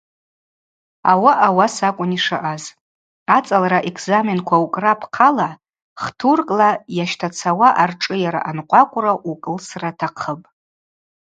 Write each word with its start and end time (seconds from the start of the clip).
Ауаъа 1.11 1.43
ауаса 1.47 1.85
акӏвын 1.89 2.11
йшаъаз: 2.17 2.63
ацӏалра 3.37 3.79
экзаменква 3.89 4.57
укӏра 4.65 4.91
апхъала 4.95 5.49
хтуркӏла 6.01 6.69
йащтацауа 6.97 7.69
аршӏыйара 7.83 8.41
анкъвакъвра 8.49 9.13
укӏылсра 9.31 9.89
атахъыпӏ. 9.93 10.45